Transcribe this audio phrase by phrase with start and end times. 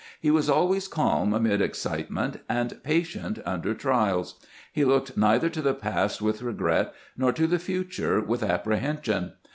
[0.19, 4.33] He was always calm amid excitement, and patient under trials.
[4.73, 9.33] He looked neither to the past with regret nor to the future with apprehension.